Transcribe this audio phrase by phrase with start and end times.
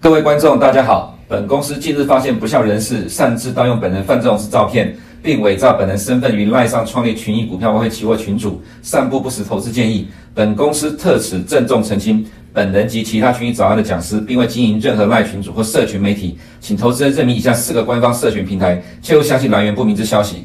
[0.00, 1.18] 各位观众，大家好。
[1.28, 4.96] 本公司近日发现不肖人士擅自盗用本人范仲式照片，
[5.26, 10.06] 并伪造本人身份于赖上创立群益股票外汇期货群组，散布不实投资建议。
[10.32, 20.44] 本公司特此郑重澄清，本人及其他群益早安的讲师，并未经营任何赖群组或社群媒体，请投资人认明以下四个官方社群平台，切勿相信来源不明之消息。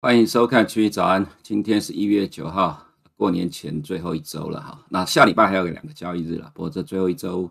[0.00, 2.84] 欢迎收看群益早安，今天是一月九号，
[3.16, 4.76] 过年前最后一周了哈。
[4.88, 7.48] 那下礼拜还有两个交易日了，不过这最后一周。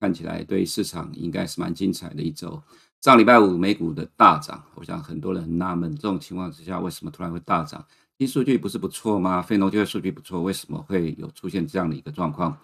[0.00, 2.60] 看起来对市场应该是蛮精彩的一周。
[3.02, 7.84] 上礼拜五美股的大涨，我想很多人很纳闷，这种情况之下为什么突然会大涨？
[8.16, 9.42] 其实数据不是不错吗？
[9.42, 12.56] 非农就业数据不错，为什么会有出现这样的一个状况？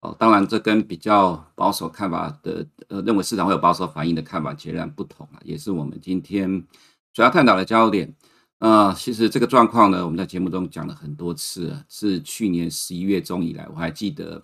[0.00, 6.64] 哦，当然这跟比较保守看法的呃认为市场会有保守反应的看法截然不同啊，也是我们今天
[7.12, 8.14] 主要探讨的焦点。
[8.60, 14.42] 呃，其实这个状况呢，我们在节目中讲了很多次，是去年十一月中以来，我还记得。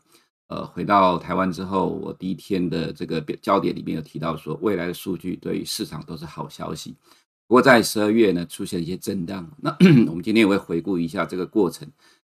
[0.49, 6.97] 呃，回到台湾之后，我第一天的这个焦点里面有提到说，未来的数据对于市场都是好消息。
[7.47, 9.51] 不过在十二月呢，出现一些震荡。
[9.59, 9.71] 那
[10.09, 11.87] 我们今天也会回顾一下这个过程，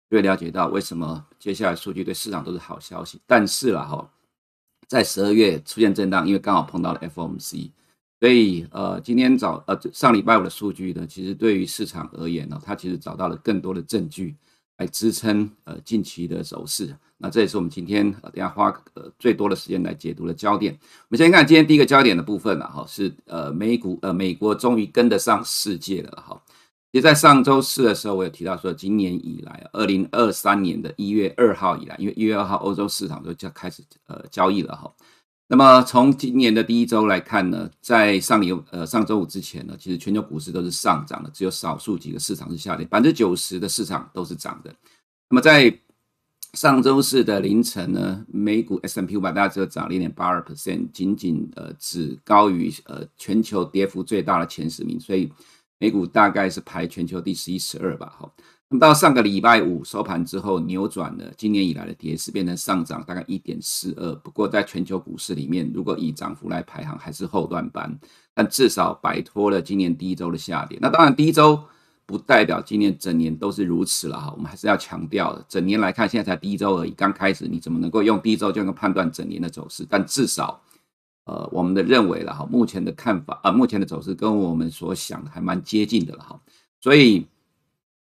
[0.10, 3.20] 就会了解到为什么接下来数据对市场都是好消息。
[3.26, 4.10] 但是了哈，
[4.90, 7.72] 在十二月出现震荡，因为刚好碰到了 FOMC，
[8.20, 14.36] 所以呃，今天早呃上礼拜五的数据呢，其实对于市场而言呢，它其实找到了更多的证据。
[14.82, 20.74] 来支撑呃近期的走势，那这也是我们今天呃等下花呃最多的时间来解读的焦点。
[20.74, 26.42] 我们先看今天第一个焦点的部分了哈，是呃美股呃美国终于跟得上世界了哈。
[26.92, 34.92] 其实在上周四的时候，我有提到说，今年以来，二零二三年的一月二号以来，因为一月二号欧洲市场就就开始呃交易了哈。
[35.52, 44.74] 那么从今年的第一周来看呢，在上礼呃上周五之前呢，其实全球股市都是上涨的，只有少数几个市场是下跌，百分之九十的市场都是涨的。
[45.30, 45.78] 那么在
[46.54, 55.30] 上周四的凌晨呢，美股 S M P 五百大家只有涨零点八二 percent，仅仅呃只高于呃全球跌幅最大的前十名，所以
[55.80, 58.34] 美股大概是排全球第十一、十二吧，好。
[58.80, 64.16] 到上个礼拜五收盘之后，扭转了今年以来的跌势，变成上涨大概一点四二。
[64.24, 68.00] 不过在全球股市里面，如果以涨幅来排行，还是后段班，
[68.34, 70.80] 但至少摆脱了今年第一周的下跌。
[70.82, 71.60] 那当然，第一周
[72.06, 74.34] 不代表今年整年都是如此了哈。
[74.38, 79.86] 我们还是要强调的，整年来看，现在才第一周而已，刚开始，你怎么能够用第一周就能够判断整年的走势？
[79.90, 80.62] 但至少，
[81.26, 86.40] 呃，我们的认为了哈，目前的看法啊、目前的走势跟我们所想的还蛮接近的了哈，
[86.80, 87.28] 所以。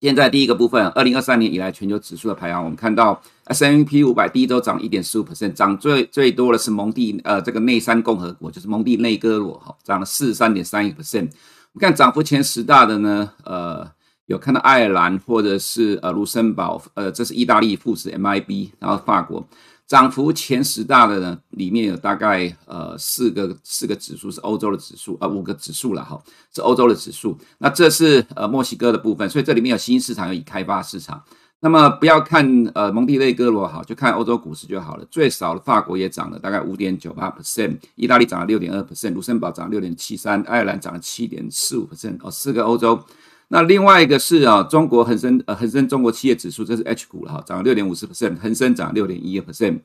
[0.00, 11.28] 现在第一个部分，二零二三年以来全球指数的排行，我们看到 S M P 五百第一周涨一点四五 percent，涨最最多的是蒙蒂呃这个内山共和国，就是蒙蒂内哥罗哈，涨了四十三点三一 percent。
[11.72, 13.90] 我们看涨幅前十大的呢，呃，
[14.26, 19.44] 有看到爱尔兰或者是呃卢森堡，呃这是意大利富时 MIB，然后法国。
[19.88, 26.22] 涨幅前十大的呢，里面有大概呃四个四个指数是欧洲的指数，呃五个指数了哈，
[26.54, 27.36] 是欧洲的指数。
[27.56, 31.24] 那这是呃墨西哥的部分，所以这里面有新兴市场，有已开发市场。
[31.60, 35.04] 那么不要看呃蒙地内哥罗哈，就看欧洲股市就好了。
[35.10, 43.02] 最少的法国也涨了大概五点九八 percent，意大利涨了六点二 percent，卢森堡涨了六点七三，爱尔兰涨了七点四五 percent，哦，四个欧洲。
[43.48, 49.80] 那另外一个是啊，中国恒生呃恒生中国企业指数，这是 H 股了哈，涨了六点五十 percent，恒生涨六点一 percent。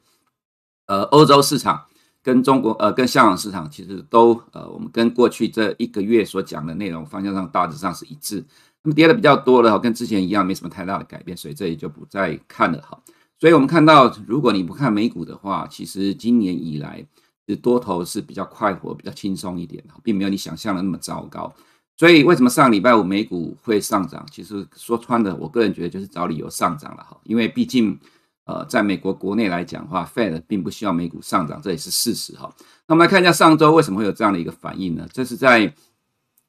[0.88, 1.86] 呃，欧洲市场
[2.22, 8.44] 跟中国呃跟香港市场其实都呃，我们跟过去这一个月所讲的内容方向上大致上是一致。
[8.84, 13.02] 那么跌的比较多的，跟之前一样，没什么太大的改变，所以这里就不再看了哈。
[13.40, 17.06] 所以我们看到，如果你不看美股的话，其实今年以来
[17.48, 21.54] 是多头是比较快活、比较轻松一点，并没有你想象的那么糟糕。
[22.04, 24.28] 所以为什么上礼拜五美股会上涨？
[24.30, 27.18] 其实说穿了，我个人觉得就是找理由上涨了哈。
[27.24, 27.98] 因为毕竟，
[28.44, 32.54] 呃，在美国国内来讲的话，Fed 并不希望美股上涨，这也是事实哈。
[32.88, 35.08] 那我们来看一下上周为什么会有这样的一个反应呢？
[35.14, 35.74] 这是在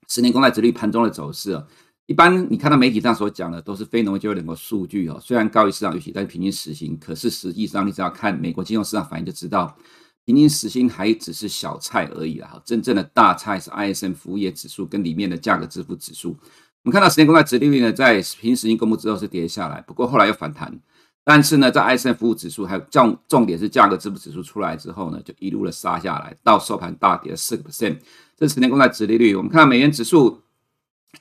[0.08, 1.64] 十年公债殖率盘中的走势啊。
[2.06, 9.76] 一般你看到媒体上所讲的都是非农就业人口数据哦，虽然高于市场预期，但是平均时薪，可是实际上你只要看美国金融市场反应就知道。
[10.24, 16.30] 平均时薪还只是小菜而已啦，哈，真正的大菜是 ISM 服务业指数跟里面的价格支付指数。
[16.82, 20.72] 我们看到十年公债殖利率呢，在平均时薪公布之后是跌下来，不过后来又反弹。
[21.26, 27.96] 但是呢，在 ISM 服务指数还有重重点是价格支付指数出来之后呢，就一路的杀下来，到收盘大跌了四个 percent。
[28.36, 30.42] 这十年公债殖利率，我们看到美元指数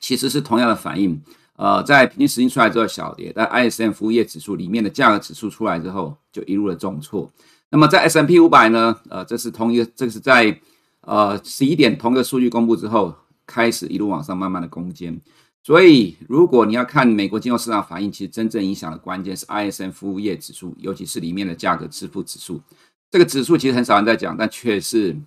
[0.01, 1.21] 其实是同样的反应，
[1.55, 7.31] 呃，在平均时薪出来之后小跌，但 ISM 服务业指数里面的价格指数出来之后就一路的重挫。
[7.73, 8.95] 那么在 S&P 五百呢？
[9.09, 10.55] 呃，这是同一个，这是在
[11.01, 13.15] 呃十一点同一个数据公布之后，
[13.47, 15.19] 开始一路往上慢慢的攻坚。
[15.63, 22.61] 所以，如果你要看美国金融市场反应，其实真正影响的关键是 ISM 服务业指数，尤其是里面的价格支付指数。
[23.09, 25.17] 这个指数其实很少人在讲，但却是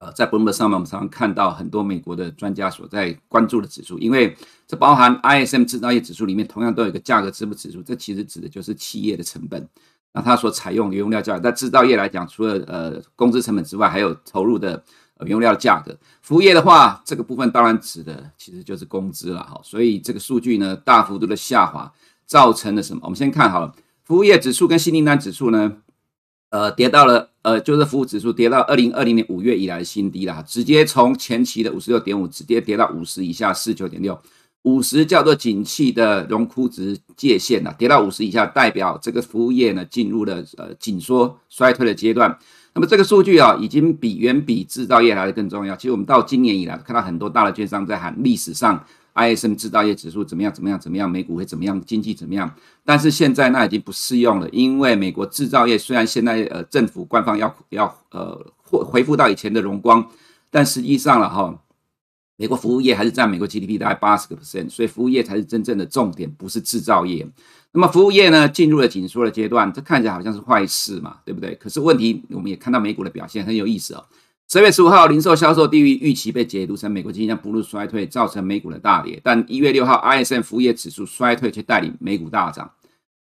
[0.00, 4.36] 呃，在 ＢＢ 上面，我们常常看到很多美国的专家所在关注的指数，因为
[4.66, 9.68] 这包含 ISM 制造业指数里面同样都有一个价格支付指数，这其实指的就是企业的成本。
[10.12, 14.82] 那它所采用的原料价，在制造业来讲，除了呃工资成本之外，还有投入的。
[15.26, 19.60] 原料价格，服务业的话，这个部分当然指的其实就是工资了哈。
[19.62, 21.92] 所以这个数据呢，大幅度的下滑，
[22.24, 23.02] 造成了什么？
[23.04, 23.70] 我们先看好了，
[24.02, 25.76] 服务业指数跟新订单指数呢，
[26.48, 34.18] 呃，跌到了呃，就是服务指数跌到二零二零年五月以来的新低了，直接从前期的五十六点五直接跌到五十以下四九点六，
[34.62, 42.38] 五十叫做景气的荣枯值界限呐，跌到五十以下，代表这个服务业呢进入了呃紧缩衰退的阶段。
[42.74, 45.74] 那么这个数据啊，已经比远比制造业来的更重要。
[45.74, 48.84] 其实我们到今年以来，看到很多大的券商在喊历史上
[49.14, 52.54] ISM 制造业指数怎么样怎么样怎么样，美股会怎么样，经济怎么样。
[52.84, 60.06] 但是现在那已经不适用了，因为美国制造业虽然现在呃政府官方要要呃恢恢复到以前的荣光，
[60.50, 61.58] 但实际上了哈，
[62.40, 67.28] 美国服务业还是占美国 GDP 大概八十个 percent，所以服务业才是真正的重点，不是制造业。
[67.72, 71.54] 那么服务业呢，进入了紧缩的阶段，这看起来好像是坏事嘛，对不对？
[71.56, 74.02] 可是问题，我们也看到美股的表现很有意思哦。
[74.48, 79.20] 十月十五号，零售销售低于预期被解读成美国经济将步入衰退，造成美股的大跌。
[79.22, 82.70] 但一月六号，ISM 服务业指数衰退，却带领美股大涨。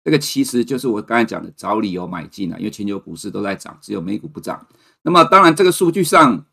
[0.04, 4.68] 这个其实就是我刚才讲的找理由买进啊，因为全球股市都在涨，只有美股不涨。
[5.04, 6.46] 那么当然，这个数据上，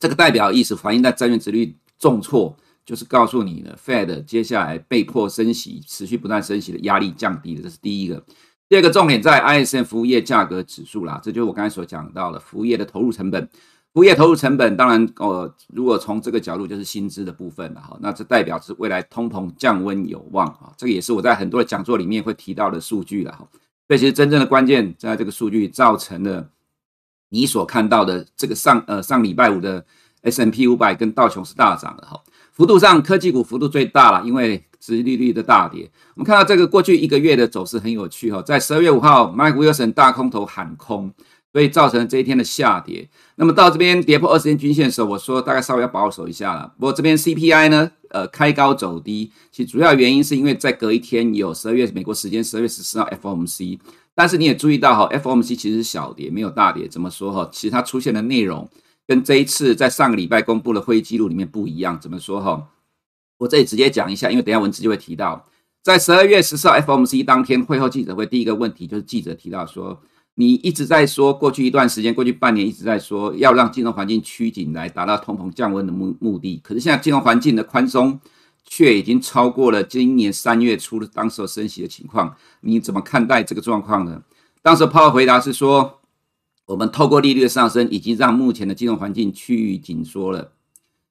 [0.00, 2.56] 这个代表意思反映在债券殖利率重挫。
[2.84, 8.24] 就是告诉你呢，Fed 接下来被迫升息，持续不断升息的压力降低了，这是第一个。
[8.68, 13.48] 第二个重点在 ISM 服务业价格指数啦，这就是我刚才所讲到的服务业的投入成本。
[13.92, 23.46] 服务业投入成本，当然，呃，如果从这个角度就是薪资的部分了哈，那这代表是未来通膨降温有望啊，这个也是我在很多的讲座里面会提到的数据了哈。
[23.88, 26.48] 所以其实真正的关键在这个数据造成了
[27.30, 29.84] 你所看到的这个上呃上礼拜五的
[30.22, 32.20] S M P 五百跟道琼斯大涨的哈。
[32.52, 35.90] 幅度上，科技股幅度最大了，因为殖利率的大跌。
[36.14, 41.10] 我们看到这个过去一个月的走势很有趣哈，在十二月五号，Mike Wilson 大空头喊空，
[41.52, 43.08] 所以造成了这一天的下跌。
[43.36, 46.70] 那么到这边跌破二十天均线的时候，我说大概稍微要保守一下了。
[46.78, 53.78] 不过这边 CPI 呢，呃，开高走低，其实主要原因是因为在隔一天有十二月美国时间十二月十四号 FOMC，
[54.14, 56.86] 但是你也注意到哈，FOMC 其实是小跌，没有大跌。
[56.86, 57.48] 怎么说哈？
[57.50, 58.68] 其实它出现的内容。
[59.10, 62.68] 跟这一次在上个礼拜公布的会议记录里面不一样，怎么说哈？
[63.38, 65.44] 我这里直接讲一下，因为等下文字就会提到，
[65.82, 70.00] 在十二月十四号 FOMC 当天会后记者会，第一个问题就是记者提到说，
[70.36, 78.20] 你一直在说过去一段时间，过去半年一直在说要让金融环境趋紧来达到通膨降温的目目的，可是现在金融环境的宽松
[78.64, 84.22] 却已经超过了今年三月初的当时升息的情况，你怎么看待这个状况呢？
[84.62, 85.96] 当时鲍尔回答是说。
[86.70, 90.52] 我们透过利率的上升，以及让目前的金融环境趋于紧缩了。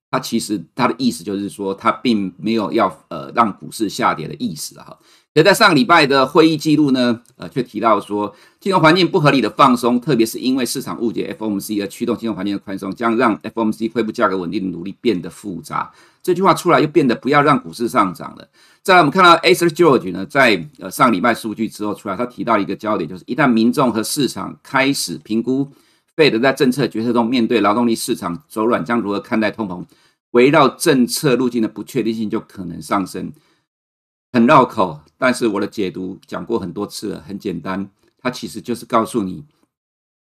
[0.09, 4.97] 它其实它的意思就是说，它并没有要呃让股市下跌的意思哈。
[5.35, 15.91] 而在上个礼拜的会议记录呢，呃，却提到说，金融环境不合理的放松，特别是因为市场误解 FOMC 而驱动金融环境的宽松，将让 FOMC 恢复价格稳定的努力变得复杂。
[16.23, 18.47] 这句话出来又变得不要让股市上涨了。
[18.81, 25.69] 再来，我们看到 Acer George 呢，在呃上礼拜数据之后出来，他提到一个焦点，就是一旦民众和市场开始评估
[26.17, 29.85] Fed 在政策决策中面对劳动力市场走软，将如何看待通膨，
[30.31, 33.31] 围绕政策路径的不确定性就可能上升。
[34.31, 39.43] 很绕口，但是我的解读讲过很多次了，很简单，它其实就是告诉你，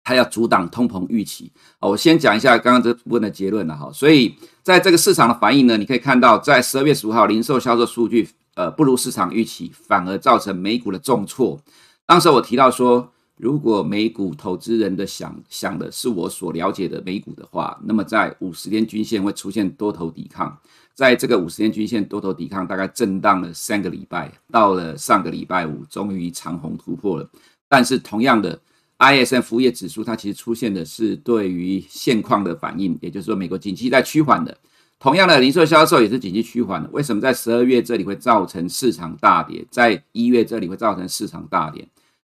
[0.04, 1.50] 它要阻挡通膨预期。
[1.80, 3.90] 我先讲一下刚刚这部分的结论了哈。
[3.92, 11.60] 所以在这个市场的反应呢，你可以看到，在十二月十五号零售销售数据，呃，不如市场预期，反而造成美股的重挫。
[12.06, 20.56] 当时我提到说，如果美股投资人的想想的是我所了解的美股的话，那么在五十天均线会出现多头抵抗。
[20.96, 27.30] 在这个五十天均线多头抵抗，大概震荡了三个礼拜，到了上个礼拜五，终于长红突破了。
[27.68, 28.58] 但是同样的
[28.98, 34.56] ，ISM 服务业指数它其实出现的是对于现况的反应，也就是说美国景气在趋缓的。
[34.98, 36.88] 同样的，零售销售也是景气趋缓的。
[36.90, 41.86] 为什么在十二月这里会造成市场大跌，在一月这里会造成市场大跌？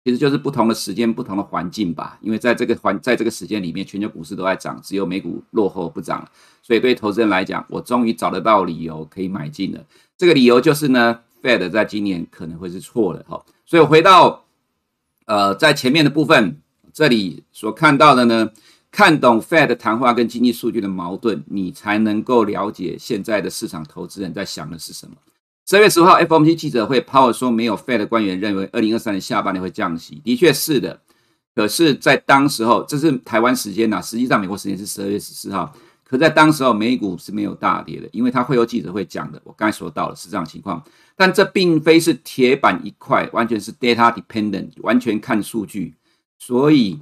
[0.03, 2.17] 其实就是不同的时间、不同的环境吧。
[2.21, 6.27] 因为在这个环，在这个时间里面，全球股市都在涨，只有美股落后不涨。
[6.61, 9.83] 所以对投资人来讲，我终于找得到理由可以买进了。
[10.17, 13.43] 这个理由就是呢，Fed 在今年可能会是错的哈。
[13.65, 14.43] 所以回到
[15.25, 16.59] 呃，在前面的部分，
[16.91, 18.49] 这里所看到的呢，
[18.91, 25.15] 看懂 Fed 谈话跟经济数据的矛盾，你才能够了解现在的市场投资人在想的是什么。
[25.65, 30.99] 十二月十号 FOMC 记者会，Power 说没有 Fed 官员认为二零二三年下半年会降息，的确是的。
[31.55, 35.73] 可是，在当时候，这是台湾时间呐，实际上美国时间是十二月十四号。
[36.03, 39.41] 可在当时候，美股是没有大跌的，因为他会有记者会讲的。
[39.45, 40.83] 我刚才说到了是这样情况，
[41.15, 45.95] 但这并非是铁板一块，完全是 data dependent，完全看数据。
[46.39, 46.99] 所以，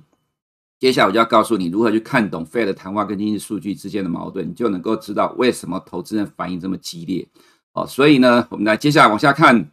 [0.80, 7.28] 接下来我就要告诉你如何去看懂 Fed 的谈话跟经济数据之间的矛盾，你就能够知道为什么投资人反应这么激烈。
[7.74, 9.70] 哦，所以呢，我们来接下来往下看。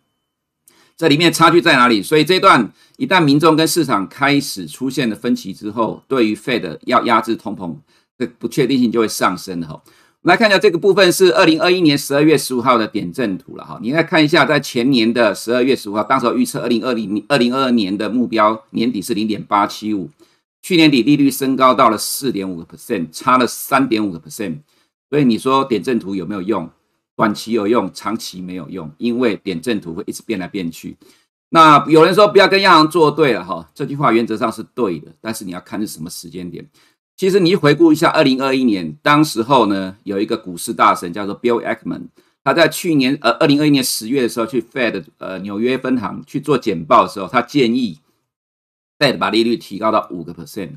[0.96, 2.02] 这里面差距在哪里？
[2.02, 7.76] 所以这一段一旦民众跟市场开始出现了分歧之后，对于 Fed 要压制通膨
[8.18, 9.74] 的不确定性就会上升了哈。
[9.74, 13.78] 我们来看一下这个部分是二零二一年十二月十五号的点阵图了哈。
[13.80, 20.10] 你来看一下，在前年的十二月十五号，当时预测二零二零二零二二年的目标年底是零点八七五，
[20.62, 24.58] 去年底利率升高到了四点五个 percent，差了三点五个 percent。
[25.08, 26.68] 所以你说点阵图有没有用？
[27.18, 30.96] 短期有用，长期没有用，因为点阵图会一直变来变去。
[31.48, 36.64] 那有人说不要跟央行作对了哈，这句话原则上是对的，但是你要看是什么时间点。
[37.16, 42.02] 其实你回顾一下，二零二一年当时候呢，有一个股市大神叫做 Bill Ackman，
[42.44, 47.98] 他在去年呃二零二一年十月的时候去 Fed 呃纽约分行去做简报的时候，他建议
[49.00, 50.74] Fed 把利率提高到五个 percent。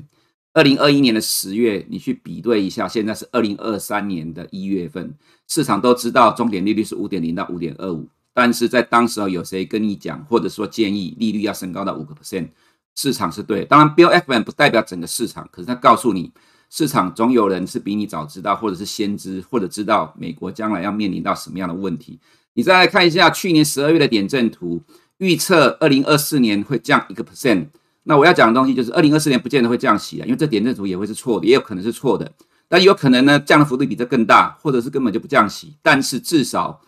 [0.54, 5.14] 二零二一年的十月，你去比对一下，现在是二零二三年的一月份，
[5.48, 12.48] 市场都知道终点利率是五点零到五点二五，但是在当时候有谁跟你讲，或者说建议利率要升高到五个 percent，
[12.94, 13.64] 市场是对。
[13.64, 16.30] 当然，Bill Fman 不代表整个市场，可是他告诉你，
[16.68, 22.20] 市场总有人是比你早知道，或者是先知，或者知道美国将来要面临到什么样的问题。
[22.52, 24.82] 你再来看一下去年十二月的点阵图，
[25.16, 27.68] 预测二零二四年会降一个 percent。
[28.04, 32.32] 那我要讲的东西就是，二零二四年不见得会降息啊，因为这点阵图也会是错的，也有可能是错的。
[32.68, 35.76] 但有可能呢，降的幅度比这更大，或者是根本就不降息。
[35.82, 36.80] 但是至少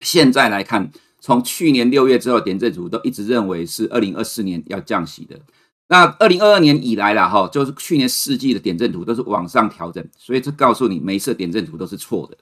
[0.00, 5.38] 现在来看，从去年六月之后，点阵图都一直认为是二零二四年要降息的。
[5.88, 12.36] 那二零二二年以来了哈，就是去年四季的点阵图都是往上调整，所以这告诉你每一次点阵图都是错的。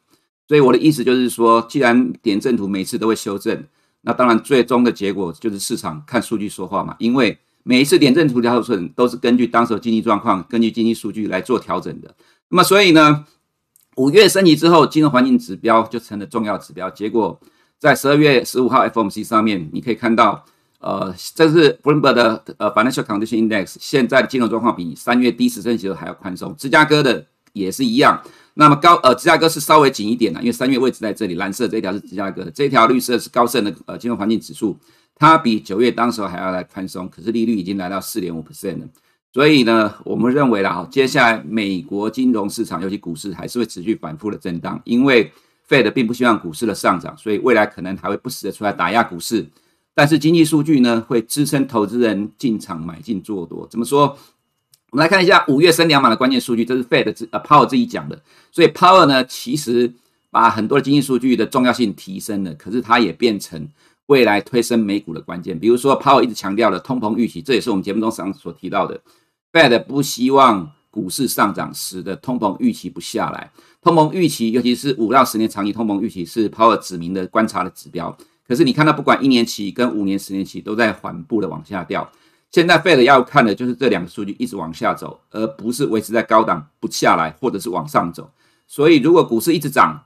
[0.49, 3.62] 所以我的意思就是说，既然点阵图每次都会修正，
[4.00, 7.38] 那当然最终的结果就是市场看数据说话嘛，因为。
[7.62, 12.14] 每一次点阵图调整都是根据当时的经济状况、根据经济数据来做调整的。
[12.49, 13.25] 那么，所以呢，
[13.97, 16.88] 五月升级之后，金融环境指标就成了重要指标。
[16.90, 17.38] 结果
[17.79, 20.45] 在十二月十五号 FOMC 上面，你可以看到，
[20.81, 26.55] 呃，这是 Bloomberg 的呃 Financial Condition Index，现在的金融状况比三月第一次升级的还要宽松。
[26.57, 28.23] 芝加哥的也是一样。
[28.55, 34.76] 那么高呃，芝加哥是稍微紧一点的，因为三月位置在这里，蓝色这一条是芝加哥，这一条绿色是高盛的呃金融环境指数。
[35.21, 38.89] 它比九月当时还要来宽松，可是利率已经来到四点五 percent 了。
[39.35, 45.31] 所以呢，我们认为了哈，接下来美国金融市场，尤其股市，还是会持续反复的震荡，因为
[45.69, 49.47] Fed 并不希望股市的上涨，所以未来可能还会不时的出来打压股市。
[49.95, 53.69] 但是经济数据呢，会支撑投资人进场买进做多。
[53.71, 54.17] 怎么说？
[54.91, 58.19] 我们来看一下五月升两码的关键数据，这是 Fed 自呃 Powell 自己讲的。
[58.50, 59.93] 所以 Powell 呢，其实
[60.31, 63.69] 把很多的经济数据的重要性提升了，可是它也变成。
[64.11, 69.00] 未来推升美股的关键，比如说，Powell 一直强调的通膨预期，这也是我们节目中常所提到的。
[69.52, 73.52] Fed 不希望股市上涨，使得通膨预期不下来。
[73.81, 78.17] 通膨预期，尤其是五到十年长期通膨预期，是 Powell 指明的观察的指标。
[78.49, 82.11] 可是你看到，不管一年期跟五年、十年期，都在缓步的往下掉。
[82.50, 88.29] 现在 Fed 要看的就是这两个数据一直往下走，而不是维持在高档不下来，或者是往上走。
[88.67, 90.02] 所以，如果股市一直涨，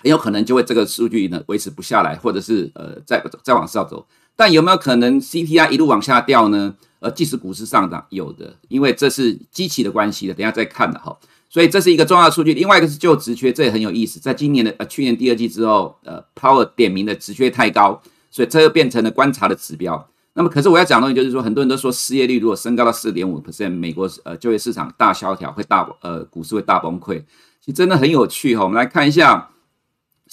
[0.00, 4.06] 很有可能就会这个数据呢维持不下来，或者是呃再再往上走。
[4.34, 6.74] 但有没有可能 CPI 一路往下掉呢？
[7.00, 11.18] 呃，即使股市上涨，有的，因为这是机器的关系的，等下再看的哈。
[11.50, 12.54] 所以这是一个重要的数据。
[12.54, 14.20] 另外一个是就职缺，这也很有意思。
[14.20, 20.08] 在今年的呃去年第二季之后，呃，Power 点名的职缺太高，所以这又变成了观察的指标。
[20.34, 27.18] 那么，可是我要讲的东西就是说，很多人都说失业率如果升高到四点五 percent，美国呃就业市场大萧条，会大呃股市会大崩溃。
[27.60, 28.62] 其实真的很有趣哈。
[28.62, 29.48] 我们来看一下。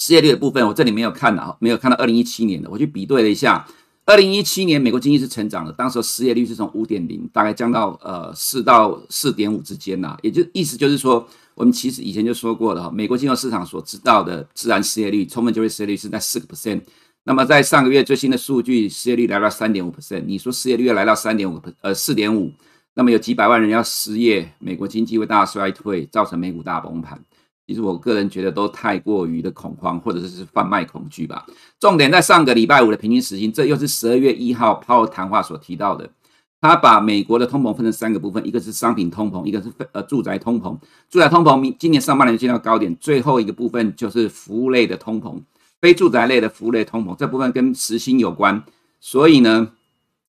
[0.00, 2.68] 失业率的部分，我这里没有看到，没有看到二零一七年的。
[2.70, 3.68] 我去比对了一下，
[4.06, 16.80] 二零一七年美国经济是成长的，当时失业率是从五点零大概降到呃四到四点五之间呐，也就意思就是说，我们其实以前就说过了哈，美国金融市场所知道的自然失业率、充分就业失业率是在四个 percent。
[17.24, 20.24] 那么在上个月最新的数据，失业率来到三点五 percent。
[20.24, 22.50] 你说失业率要来到三点五呃四点五，
[22.94, 27.22] 那么有几百万人要失业，美国经济会大衰退，造成美股大崩盘。
[27.70, 31.46] 其实我个人觉得都太过于的恐慌，或者是贩卖恐惧吧。
[31.78, 36.10] 重点在上个礼拜五的平均时薪，这又是十二月一号鲍谈话所提到的。
[36.60, 40.76] 他把美国的通膨分成三个部分，一个是商品通膨，一个是呃住宅通膨。
[41.08, 45.40] 住宅通膨明今年上半年见到高点，最后一个部分就是服务类的通膨，
[45.80, 48.64] 非住宅类的服务类通膨，这部分跟时薪有关，
[48.98, 49.70] 所以呢，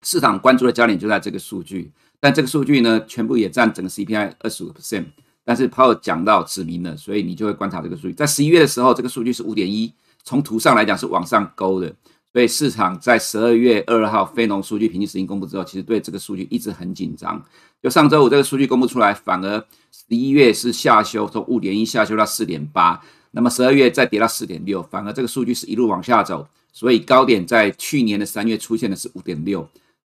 [0.02, 1.92] 市场关注的焦点就在这个数据。
[2.22, 5.08] 但这个数据呢，全部也占整个 CPI 二十五 percent。
[5.46, 8.14] 但是 Powell 讲到指明了，所以你就会观察这个数据。
[8.14, 11.94] 在十一月的时候，这个数据是五点一，从图上来讲是往上勾的。
[12.34, 17.42] 所以市场在十二月二号非农数据平均时薪公布之后，其实对这个数据一直很紧张。
[17.82, 19.58] 就上周五这个数据公布出来，反而
[19.92, 23.02] 十一月是下修，从五点一下修到四点八。
[23.32, 26.46] 那么十二月再跌到四点六，反而这个数据是一路往下走。
[26.74, 29.66] 所以高点在去年的三月出现的是五点六，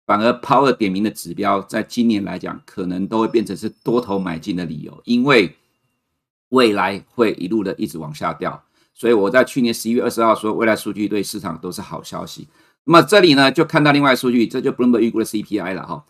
[0.05, 5.55] 反而 Powell 点名的指标，在今年来讲，可能都会变成是多头买进的理由，因为
[6.49, 8.63] 未来会一路的一直往下掉。
[8.93, 12.47] 所以我在去年十一月二十号说，未来数据对市场都是好消息。
[12.85, 16.05] 那么这里呢，就看到另外数据，这就 Bloomberg 预估的 CPI 了哈。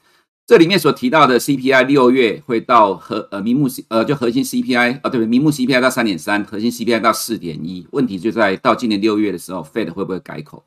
[0.45, 5.25] 这里面所提到的 CPI 六月会到核呃名目呃就核心 CPI 啊，对不对？
[5.25, 7.87] 名目 CPI 到三点三，核心 CPI 到四点一。
[7.91, 10.63] 问题就在到今年六月的时候，Fed 会不会改口？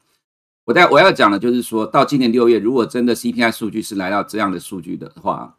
[0.69, 5.57] 我在我要讲的就是说到今年六月，如果真的 CPI 数据是来到这样的数据的话，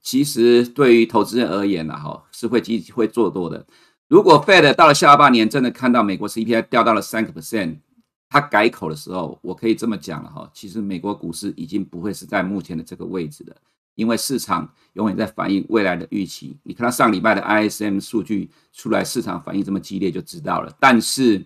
[0.00, 3.66] 其实对于投资人而言呢，哈，是会积极会做多的。
[4.06, 7.78] 如果 Fed 到了下半年真的看到美国 CPI 掉到了三个 percent，
[8.28, 13.56] 他改口的时候，我可以这么讲了哈，其实美国股市已经不会是在目前的这个位置的，
[13.96, 16.56] 因为市场永远在反映未来的预期。
[16.62, 20.72] 你看到上礼拜的 ISM 数据出来，市场反应这么激烈就知道了。
[20.78, 21.44] 但是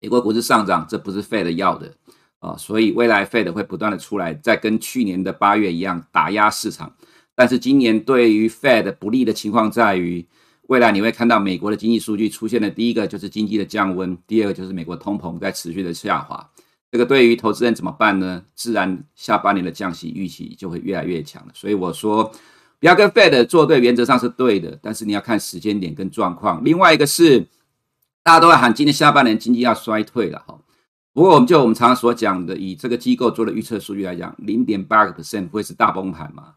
[0.00, 1.92] 美国股市上涨，这不是 Fed 要的
[2.40, 6.92] 啊，所以未来 Fed 会不断的出来，再跟去年的八月一样打压市场。
[7.34, 10.26] 但是今年对于 Fed 不利的情况在于。
[10.70, 16.48] 未来你会看到美国的经济数据出现的第一个就是经济的降温，第二个就是美国通膨在持续的下滑。
[16.92, 18.40] 这个对于投资人怎么办呢？
[18.54, 21.52] 自然下半年的降息预期就会越来越强了。
[21.56, 22.22] 所以我说，
[22.78, 26.62] 不要跟 Fed 作对，原则上是对的，但是你要看时间点跟状况。
[26.64, 27.40] 另外一个是，
[28.22, 30.56] 大家都在喊今年下半年经济要衰退了哈。
[31.12, 36.54] 不过我们就我们常常所讲的，以这个机构做的预测数据来讲，零点八个 percent 会是大崩盘吗？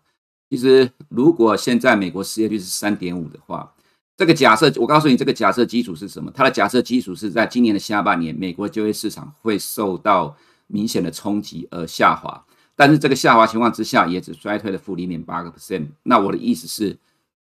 [0.50, 3.74] 其实如果现在美国失业率是三点五的话，
[4.16, 6.30] 这个假设，我告诉你，这个假设基础是什么？
[6.32, 10.38] 它的假设基础是在今年的下半年，美国就业市场会受到
[10.68, 15.88] 明显的冲击而下滑，但是这个下滑情况之下，也只衰退了负零点八个 percent。
[16.04, 16.96] 那我的意思是，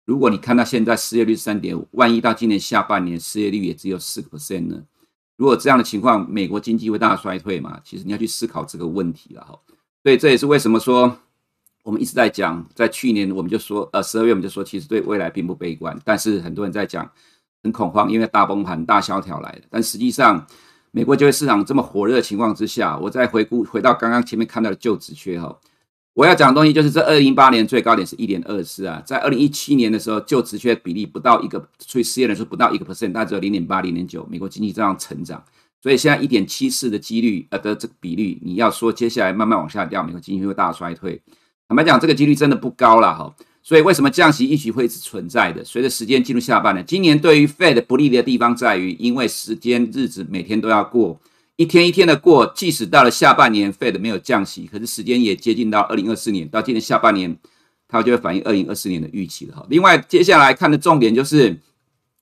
[0.04, 4.84] 如果你看到现在失业率三点五，万一到今年下半年失业率也只有四个 percent 呢？
[5.40, 7.80] 如果这样的情况，美国经济会大衰退嘛？
[7.82, 9.58] 其实你要去思考这个问题了哈。
[10.02, 11.16] 所以这也是为什么说。
[11.82, 17.10] 我们一直在讲，在去年我们就说，呃，十二月我们就说，其实对未来并不悲观，但是很多人在讲
[17.62, 19.62] 很恐慌，因为大崩盘、大萧条来了。
[19.70, 20.46] 但实际上，
[20.90, 25.58] 美国就业市场这么火热的情况之下，我再回顾回到刚刚前面看到的就职缺哈，
[26.20, 35.42] 我要讲的东西就是这二零一八年最高点是一点二四啊，在二零一七年的时候，就职缺比例不到一个，所以失业人数不到一个 percent，大概只有零点八、零点九，美国经济这样成长，
[35.82, 41.22] 所以现在一点七四的几率呃的这个比率，你要说接下来慢慢往下掉，美国经济会大衰退。
[41.66, 45.64] 坦白讲，这个几率真的不高了哈，所以为什么降息预期会一直存在的？
[45.64, 51.18] 随着时间进入下半年，今年对于 Fed 不利的地方在于，因为时间日子每天都要过，
[51.60, 57.36] 一天一天的过，即使到了下半年 Fed 没有降息，可是时间也接近到二零二四年，到今年下半年，
[57.86, 59.66] 它就会反映二零二四年的预期了哈。
[59.68, 61.54] 另外，接下来看的重点就是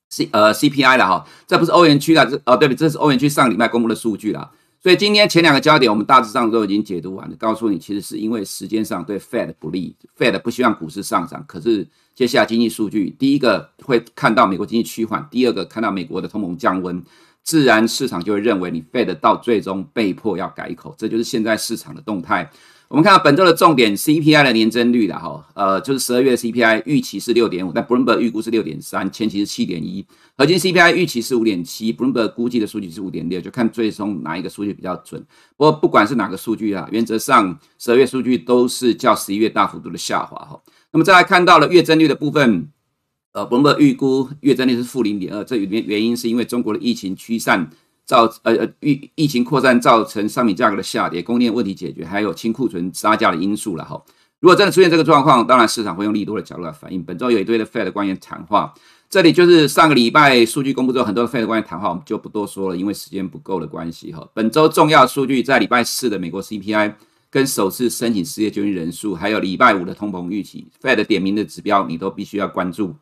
[0.09, 2.75] C 呃 CPI 了哈，这不是欧元区的，这哦对不对？
[2.75, 4.51] 这是欧元区上礼拜公布的数据了。
[4.83, 11.41] 所以今天前两个焦点，我们大致上都已经解读完了，告诉你，其实是因为时间上对 Fed 不利，Fed 不希望股市上涨。
[11.47, 17.01] 可是接下来经济数据，第一个会看到美国经济趋缓，第二个看到美国的通膨降温，
[17.49, 22.47] 自然市场就会认为你 Fed 到最终被迫要改口，这就是现在市场的动态。
[22.87, 30.05] 我们看到本周的重点，CPI 的年增率了哈，呃，就是十二月 CPI 预期是六点五，但 Bloomberg 预估是六点三，前期是七点一，
[30.37, 35.19] 核心 CPI 预期是五点七，Bloomberg 估计的数据是五点六，就看最终哪一个数据比较准。
[35.57, 40.61] 不过不管是哪个数据啊，原则上十二月数据都是较十一月大幅度的下滑哈。
[40.91, 42.69] 那么再来看到了月增率的部分，
[43.33, 47.69] 呃，Bloomberg 预估月增率是负零点二，这原原因是因为中国的疫情趋散。
[48.05, 54.03] 造呃呃疫疫情扩散造成商品价格的下跌，供应链问题解决，还有清库存杀价的因素了哈。
[54.39, 57.03] 如果真的出现这个状况，当然市场会用利多的角度来反应。
[57.03, 58.73] 本周有一堆的 Fed 官员谈话，
[59.11, 64.27] 这里就是上个礼拜数据公布之后，很多的 Fed 官员谈话，我们就不多说了，因为时间不够的关系哈。
[64.33, 66.95] 本周重要数据在礼拜四的美国 CPI
[67.29, 72.95] 跟首次申请失业救济人数，还有礼拜五的通膨预期，Fed 点名的指标你都必须要关注。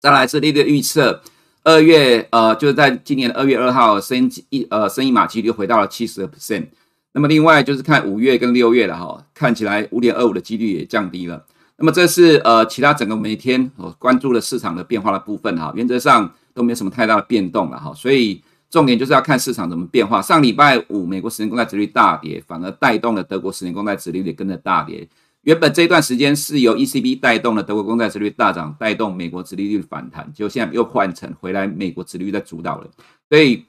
[0.00, 1.22] 再来是利率预测。
[1.62, 6.66] 二月，呃，就是在今年的二月二号，升一呃升一码几率回到了七十 percent。
[7.12, 11.44] 那么另外就是看五月跟六月了哈，看起来五点二五的几率也降低了。
[11.76, 20.22] 那么这是呃其他整个每天我关注的市场的变化的部分哈，原则上都没有什么太大的变动了哈，所以重点就是要看市场怎么变化。
[20.22, 25.06] 上礼拜五美国十年公债殖率大跌，反而带动了德国十年公债殖率也跟着大跌。
[25.42, 32.90] 原本这段时间是由 ECB 带动了德国公债殖率大涨，带动美国殖利率反弹，结果现在又换成回来美国殖利率在主导了，
[33.28, 33.64] 所以。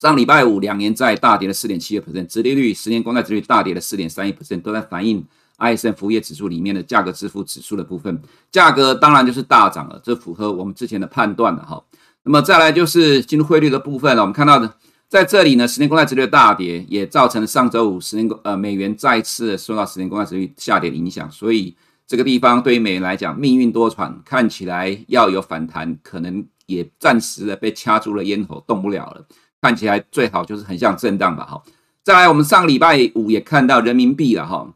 [0.00, 5.22] 上礼拜五，两年债大跌了四点七个 percent，殖利率十年公债殖率大跌了四点三一 percent，都在反映
[5.58, 8.18] ISM 服务业指数里面的价格支付指数的部分，
[8.50, 11.84] 价格当然就是大涨了，这符合我们之前的判断了哈。
[12.22, 14.74] 那么再来就是金融汇率的部分了，我们看到的
[15.10, 21.74] 在这里呢，十年公债殖利率大跌，也造成了上周五十年公呃美元再次受到十年公债殖利率下跌的影响，所以
[22.06, 29.26] 这个地方对于美元来讲命运多舛，看起来要有反弹，可能也暂时的被掐住了咽喉，动不了了。
[29.60, 31.60] 看起来最好就是横向震荡吧，哈。
[32.04, 34.72] 再来，我们上礼拜五也看到人民币了，哈。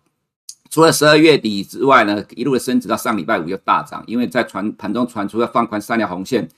[0.68, 6.49] 除了十二月底之外呢，一路的升值到上礼拜五又大涨，因为在传盘中传出要放宽三条红线。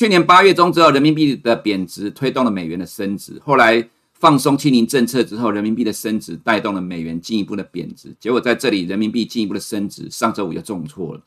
[0.00, 11.20] 去年八月中之后，人民币的贬值推动了美元的升值，后来放松清零政策之后，人民币的升值带动了美元进一步的贬值，结果在这里人民币进一步的升值，上周五又重挫了。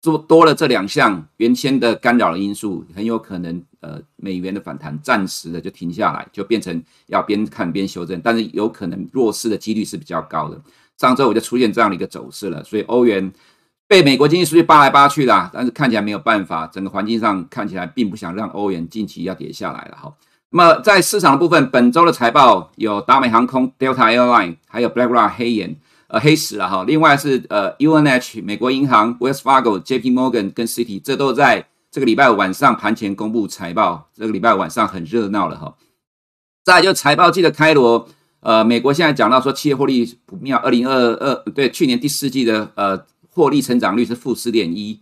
[0.00, 10.56] 做多了这两项原先的干扰的因素，很有可能，呃，美元的反弹暂时的就停下来，就变成要边看边修正，但是有可能弱势的几率是比较高的。
[10.98, 13.32] 上周五就出现这样的一个走势了，所以欧元
[13.90, 20.14] 被美国经济数据扒来扒去啦，但是看起来没有办法，整个环境上看起来并不想让欧元近期要跌下来了哈。
[20.50, 25.76] 那么在市场的部分，本周的财报有达美航空、Delta Airline，还有 BlackRock 黑岩。
[26.06, 26.84] 呃，黑死了哈。
[26.86, 34.08] 另外是呃，UNH 美国银行、Wells Fargo、JP Morgan 跟 City，这都在这个礼拜晚上盘前公布财报。
[34.14, 35.74] 这个礼拜晚上很热闹了哈。
[36.64, 38.08] 再来就财报季的开罗，
[38.40, 43.00] 呃，美国现在讲到说企业获利不妙，二零二二对去年第四季的呃
[43.30, 44.94] 获利成长率是负十点一，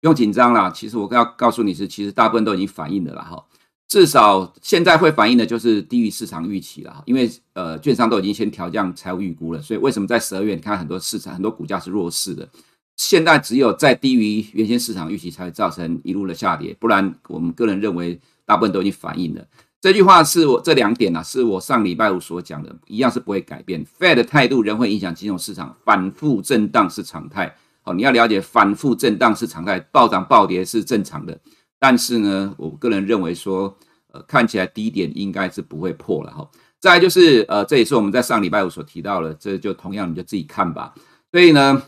[0.00, 0.70] 不用紧张啦。
[0.70, 3.44] 其实我要告诉你是，其实大部分都已经反映了哈。
[3.88, 12.48] 至少现在会反映的就是低于市场预期了，因为呃，券商都已经先调降财务预估了，所以为什么在十二月你看很多市场很多股价是弱势的？
[12.96, 19.46] 现在只有在低于原先市场预期才会造成一路的下跌，不然我们个人认为大部分都已经反映了。
[19.80, 23.86] 这句话是我这两点呢、啊，是我上礼拜五所讲的，一样是不会改变。
[24.00, 27.54] Fed 的态度仍会影响金融市场，反复震荡是常态。
[27.86, 31.38] 哦，你要了解反复震荡是常态，暴涨暴跌是正常的。
[31.78, 33.74] 但是呢，我个人认为说，
[34.12, 36.50] 呃，看起来低点应该是不会破了哈。
[36.80, 40.94] 再就是，呃，这也是我们在上礼拜五所提到的，这就同样你就自己看吧。
[41.30, 41.82] 所以呢，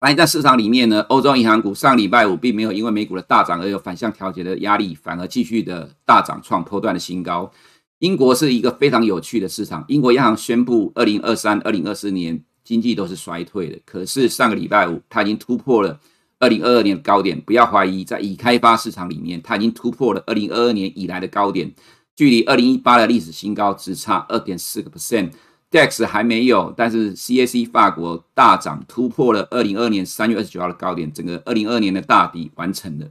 [0.00, 7.50] 反映在市场里面呢，欧洲银行股上礼拜五并没有因为美股的大涨而有反向调节的压力，反而继续的大涨创波段的新高。
[7.98, 15.98] 英国是一个非常有趣的市场，英国央行宣布二零二三、二零二四年经济都是衰退的，可是上个礼拜五它已经突破了。
[16.38, 21.72] 二零二二年的高点，不要怀疑，在已开发市场里面，它已经突破了二零二二年以来的高点，
[22.14, 25.30] 距离二零一八的历史新高只差二点四个 percent。
[25.70, 33.08] DAX 还没有，但是 CAC 法国大涨，突破了二零二二年三月二十九号的高点，整个二零二二年的大底完成了。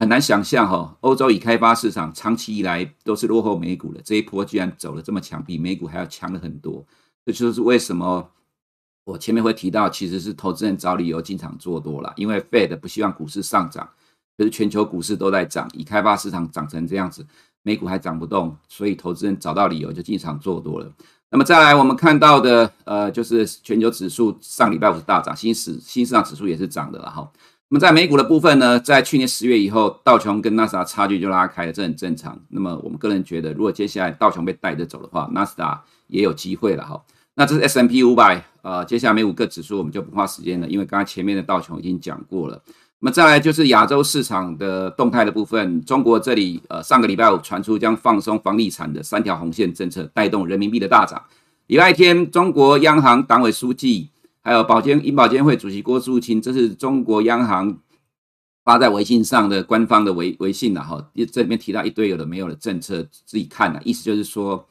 [0.00, 6.84] 很难想象哈，欧洲已开发市场长期以来都是落后美股的，这一波居然走了这么强，比美股还要强了很多。
[7.24, 8.28] 这就是为什么。
[9.04, 13.88] 我前面会提到，其实是投资人找理由经常做多了，因为 Fed 不希望股市上涨，
[14.36, 17.26] 可是全球股市都在涨，已开发市场涨成这样子，
[17.62, 20.92] 美股还涨不动，所以投资人找到理由就经常做多了。
[21.30, 27.28] 那么再来，我们看到的，呃，就是全球指数上礼拜五是大涨，新市新市场指数也是涨的了哈。
[27.70, 32.38] 那么在美股的部分呢，在去年十月以后，道琼跟纳斯达差距就拉开了，这很正常。
[32.50, 37.02] 那么我们个人觉得，如果接下来道琼被带着走的话，纳斯达也有机会了哈。
[37.34, 42.62] 那这是 S&P 五百，呃，接下来每五个指数我们就不花时间了，因为刚才前面的道琼已经讲过了。
[42.98, 51.20] 那么再来就是亚洲市场的动态的部分，中国这里，呃，上个礼拜五传出将放松房地产的三条红线政策，带动人民币的大涨。
[51.68, 54.10] 礼拜天，中国央行党委书记
[54.42, 57.78] 还有保监银保监会主席郭树清，这是中国央行
[58.62, 64.68] 发在微信上的官方的微微信了哈，这里面提到一堆有的没有的政策，自己看了，意思就是说。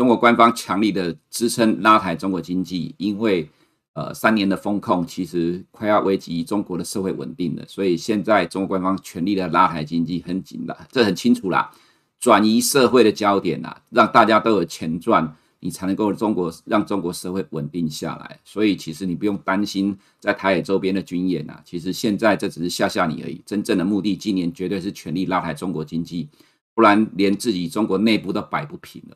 [0.00, 3.46] 中国官方强力的支撑拉抬中国经济，因为
[3.92, 11.70] 呃三年的风控其实快要危及中国的社会稳定了，所以现在中国官方全力的拉抬经济很紧的，这很清楚啦，
[12.18, 18.40] 转移社会的焦点啦，让大家都有钱赚，你才能够中国让中国社会稳定下来。
[18.42, 26.26] 所以其实你不用担心在台海周边的军演啊，其实现在这只是吓吓你而已，真正的目的今年绝对是全力拉抬中国经济，
[26.74, 29.14] 不然连自己中国内部都摆不平了。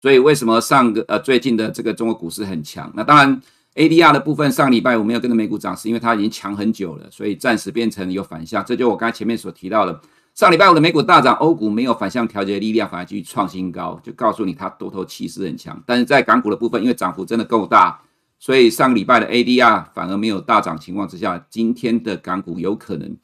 [0.00, 2.90] 所以为什么上个呃最近的这个中国股市很强？
[2.94, 3.42] 那当然
[3.74, 8.64] ADR 的部分上礼拜五没有跟着美股涨，是因为它已经强很久了，所以暂时变成有反向。
[8.64, 10.00] 这就我刚才前面所提到的，
[10.34, 15.82] 上礼拜五的美股大涨，欧股没有反向调节力量，反而继续创新高，就告诉你它多头气势很强。
[15.86, 18.00] 但是在港股的部分，因为涨幅真的够大，
[18.38, 23.16] 所以上礼拜的 ADR 反而没有大涨情况之下，今天的港股有可能。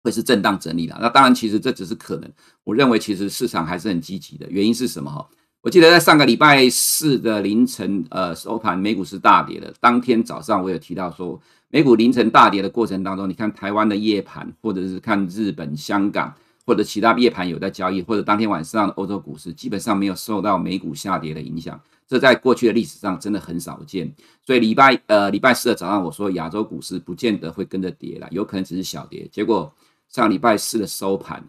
[0.00, 2.32] 会是震荡整理的，那当然，其实这只是可能。
[2.62, 4.46] 我认为，其实市场还是很积极的。
[4.48, 5.10] 原因是什么？
[5.10, 5.28] 哈，
[5.60, 9.74] 我记得在上个礼拜四的凌晨，呃，收盘美股是大跌的。
[9.80, 16.32] 当天早上，我有提到说，美股凌晨大跌的过程当中，你看台湾的夜盘，或者是看日本、香港
[16.64, 21.80] 或者其他夜盘有在交易，或者当天晚上的欧洲股市，基本上没有受到美股下跌的影响。
[22.06, 24.14] 这在过去的历史上真的很少见。
[24.46, 29.28] 所以礼拜呃礼拜四的早上，我说亚洲股市不见得会跟着跌了，有可能只是小跌。
[29.32, 29.72] 结果。
[30.10, 31.44] 上礼拜四的收盘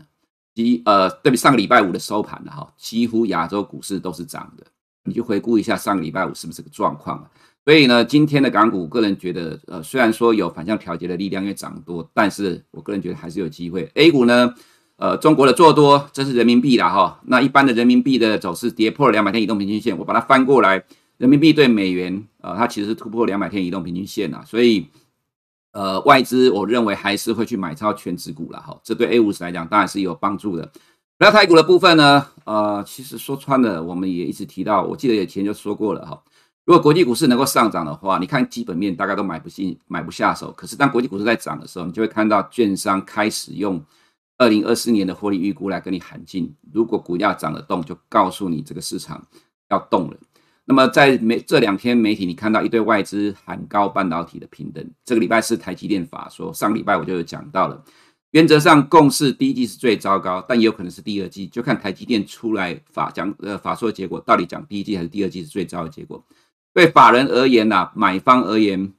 [0.86, 4.66] 呃，对比上个礼拜五的收盘的哈，几乎亚洲股市都是涨的。
[5.06, 7.26] 你就回顾一下上个礼拜五是不是个状况啊？
[7.66, 13.90] 所以呢，今天的港股，个人觉得，呃，虽然说有反向调节的力量，因为涨多，但是我个人觉得还是有机会。
[13.96, 14.54] A 股呢，
[14.98, 17.20] 呃，中国的做多，这是人民币啦哈。
[17.26, 20.84] 那一般的人民币的走势跌破了两百天移动平均线，我把它翻过来，
[21.18, 24.88] 人民币对美元，呃，它其实是突破两百天移动平均线啊，所以。
[25.72, 30.72] 呃，外资我认为还是会去买超全值股了哈，这对 A 五十来讲当然是有帮助的。
[31.20, 32.26] 那台股的部分呢？
[32.46, 36.24] 呃，其实说穿了，我们也一直提到，我记得以前就说过了哈。
[36.66, 40.52] 如果国际股市能够上涨的话，你看基本面大概都买不进、买不下手。
[40.54, 43.84] 可是当国际股市在涨的时候，你就会看到券商开始用
[44.38, 46.56] 二零二四年的获利预估来跟你喊进。
[46.72, 49.22] 如果股价涨得动，就告诉你这个市场
[49.70, 50.18] 要动了。
[50.70, 54.88] 那么在媒这两天媒体，你看到一堆外资喊高半导体的评等。
[55.04, 57.84] 这个礼拜是台积电法说，上礼拜我就有讲到了。
[58.30, 66.24] 原则上共识第一季是最糟糕，但也有可能是第二季，就看台积电出来法讲呃法说的结果，到底讲第一季还是第二季是最糟的结果。
[66.72, 68.94] 对法人而言呐、买方而言，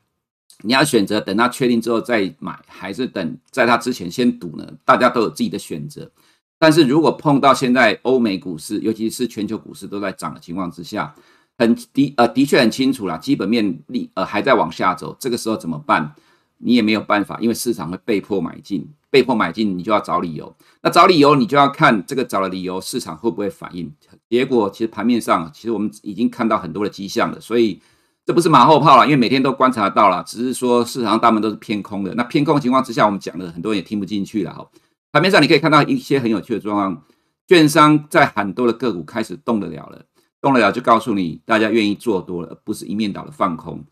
[0.64, 4.68] 你要选择等他确定之后再买，还是等在他之前先赌呢？
[4.85, 6.11] 大家都有自己的选择。
[6.59, 11.14] 但是如果碰到现在欧美股市，尤其是全球股市都在涨的情况之下，
[11.61, 16.14] 很的呃，的确很清楚啦，基本面利呃还在往下走，这个时候怎么办？
[16.57, 20.57] 你也没有办法，因为市场会被迫买进，被迫买进，你就要找理由。
[20.81, 23.92] 那找理由，你就要看这个找的理由，市场会不会反应？
[24.31, 27.79] 结果其实盘面上，其实我们已经看到很多的迹象了，所以
[28.25, 32.14] 这不是马后炮了，因为每天都观察到了，只是说市场上大部分都是偏空的。
[32.14, 34.66] 那偏空情况之下，我们讲的很多人也听不进去了哈。
[35.12, 37.03] 盘面上你可以看到一些很有趣的状况，
[37.49, 40.03] 券商在很多的个股开始动得了了。
[40.40, 43.85] 动了了就告诉你，大家愿意做多了，而不是一面倒的放空。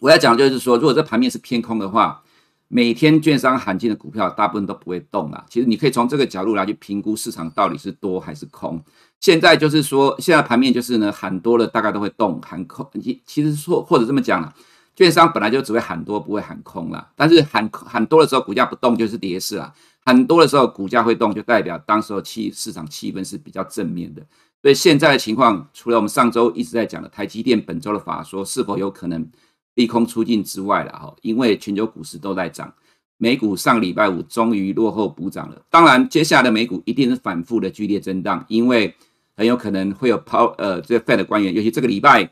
[0.00, 2.22] 我要讲就是说，如果这盘面是偏空的话，
[2.68, 5.46] 每天券商喊进的股票大部分都不会动了。
[5.48, 8.82] 其实你可以从这个角度来去评估市场到底是多还是空。
[9.20, 12.88] 现在就是说，现在盘面就是呢，喊多了大概都会动，喊空
[13.24, 14.52] 其实说或者这么讲了，
[14.94, 17.08] 券商本来就只会喊多不会喊空了。
[17.16, 19.72] 但是喊喊多的时候股价不动就是跌势啊，
[20.08, 24.22] 很多的时候股价会动就代表当时候气市场气氛是比较正面的。
[24.62, 29.30] 所以现在的情况，除了我们上周一直在讲的台积电本周的法说是否有可能
[29.74, 32.72] 利空出尽之外了哈，因为全球股市都在涨，
[33.18, 35.60] 美股上礼拜五终于落后补涨了。
[35.68, 38.94] 当然，接下来的美股一定是反复的剧烈震荡，因为
[39.36, 42.30] 很有可能会有抛呃这个 Fed 的官员，尤其这个礼拜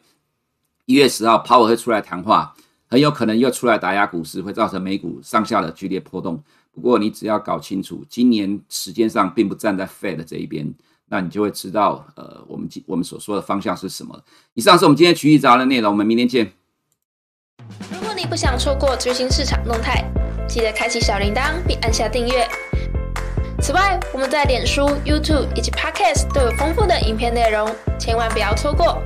[0.86, 2.54] 一月十号鲍尔会出来谈话，
[2.88, 6.42] 很有可能又出来打压股市，会造成美股上下的剧烈波动。
[6.76, 10.72] 不过你只要搞清楚，今年时间上并不站在 Fed 这一边。
[11.08, 14.20] 那你就会知道，呃，我们我们所说的方向是什么。
[14.54, 16.52] 以上是我们今天群益早安的内容，我们明天见。
[17.90, 20.04] 如果你不想错过最新市场动态，
[20.46, 22.46] 记得开启小铃铛并按下订阅。
[23.62, 29.00] 此外，我们在脸书、YouTube 以及 Podcast 都有丰富的影片内容，千万不要错过。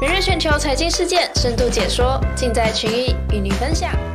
[0.00, 4.11] 每日全球财经事件深度解说，尽在群益与你分享。